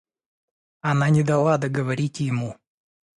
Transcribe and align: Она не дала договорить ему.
Она 0.81 1.11
не 1.11 1.21
дала 1.21 1.59
договорить 1.59 2.21
ему. 2.21 2.57